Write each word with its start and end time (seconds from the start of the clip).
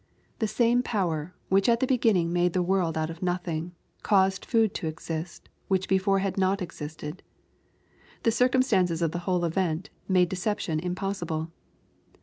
The 0.39 0.47
same 0.47 0.81
power 0.81 1.35
which 1.49 1.67
LUKE, 1.67 1.79
CHAP. 1.79 1.83
IX. 1.83 1.87
301 2.01 2.09
at 2.09 2.09
the 2.09 2.09
beginning 2.25 2.33
made 2.33 2.53
the 2.53 2.63
world 2.63 2.97
out 2.97 3.11
of 3.11 3.21
nothing, 3.21 3.73
caused 4.01 4.45
food 4.45 4.73
to 4.73 4.87
exist, 4.87 5.47
which 5.67 5.87
before 5.87 6.17
had 6.17 6.39
not 6.39 6.59
existed. 6.59 7.21
The 8.23 8.31
circum 8.31 8.63
stances 8.63 9.03
of 9.03 9.11
the 9.11 9.19
whole 9.29 9.45
event 9.45 9.91
made 10.07 10.29
deception 10.29 10.79
impossible. 10.79 11.51